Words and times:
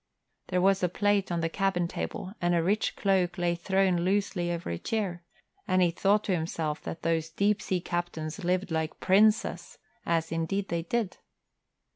There 0.47 0.61
was 0.61 0.83
plate 0.95 1.31
on 1.31 1.41
the 1.41 1.47
cabin 1.49 1.87
table 1.87 2.33
and 2.41 2.55
a 2.55 2.63
rich 2.63 2.95
cloak 2.95 3.37
lay 3.37 3.53
thrown 3.53 3.97
loosely 3.97 4.51
over 4.51 4.71
a 4.71 4.79
chair; 4.79 5.23
and 5.67 5.79
he 5.79 5.91
thought 5.91 6.23
to 6.23 6.35
himself 6.35 6.81
that 6.85 7.03
those 7.03 7.29
deep 7.29 7.61
sea 7.61 7.81
captains 7.81 8.43
lived 8.43 8.71
like 8.71 8.99
princes, 8.99 9.77
as 10.03 10.31
indeed 10.31 10.69
they 10.69 10.81
did. 10.81 11.17